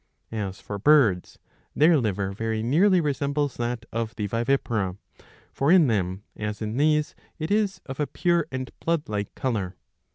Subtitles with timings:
[0.31, 1.37] As for birds,
[1.75, 4.97] their liver very nearly resembles that of the vivipara;
[5.53, 9.75] for in them, as in these, it is of a pure and blood like colour.